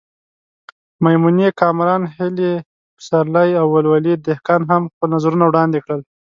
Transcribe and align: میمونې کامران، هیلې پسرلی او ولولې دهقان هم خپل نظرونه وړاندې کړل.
میمونې 1.03 1.47
کامران، 1.59 2.01
هیلې 2.15 2.51
پسرلی 2.95 3.49
او 3.59 3.65
ولولې 3.75 4.13
دهقان 4.27 4.61
هم 4.71 4.81
خپل 4.91 5.07
نظرونه 5.15 5.43
وړاندې 5.47 5.79
کړل. 5.85 6.01